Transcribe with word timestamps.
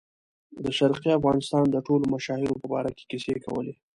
د 0.63 0.65
شرقي 0.77 1.11
افغانستان 1.19 1.63
د 1.69 1.75
ټولو 1.87 2.03
مشاهیرو 2.15 2.59
په 2.61 2.67
باره 2.73 2.91
کې 2.97 3.03
کیسې 3.11 3.35
کولې. 3.45 3.73